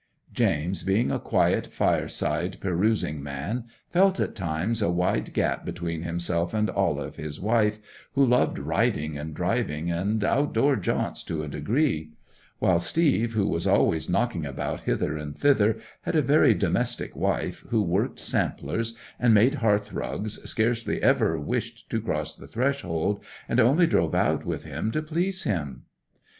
James, 0.33 0.81
being 0.81 1.11
a 1.11 1.19
quiet, 1.19 1.67
fireside, 1.67 2.57
perusing 2.59 3.21
man, 3.21 3.65
felt 3.91 4.19
at 4.19 4.33
times 4.35 4.81
a 4.81 4.89
wide 4.89 5.31
gap 5.31 5.63
between 5.63 6.01
himself 6.01 6.55
and 6.55 6.71
Olive, 6.71 7.17
his 7.17 7.39
wife, 7.39 7.77
who 8.13 8.25
loved 8.25 8.57
riding 8.57 9.15
and 9.15 9.35
driving 9.35 9.91
and 9.91 10.23
out 10.23 10.55
door 10.55 10.75
jaunts 10.75 11.21
to 11.25 11.43
a 11.43 11.47
degree; 11.47 12.13
while 12.57 12.79
Steve, 12.79 13.33
who 13.33 13.47
was 13.47 13.67
always 13.67 14.09
knocking 14.09 14.43
about 14.43 14.79
hither 14.79 15.15
and 15.19 15.37
thither, 15.37 15.77
had 16.01 16.15
a 16.15 16.23
very 16.23 16.55
domestic 16.55 17.15
wife, 17.15 17.63
who 17.69 17.83
worked 17.83 18.17
samplers, 18.19 18.97
and 19.19 19.35
made 19.35 19.57
hearthrugs, 19.57 20.41
scarcely 20.49 20.99
ever 21.03 21.39
wished 21.39 21.87
to 21.91 22.01
cross 22.01 22.35
the 22.35 22.47
threshold, 22.47 23.23
and 23.47 23.59
only 23.59 23.85
drove 23.85 24.15
out 24.15 24.47
with 24.47 24.63
him 24.63 24.89
to 24.89 25.03
please 25.03 25.43
him. 25.43 25.83